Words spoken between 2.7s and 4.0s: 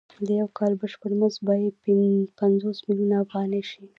میلیونه افغانۍ شي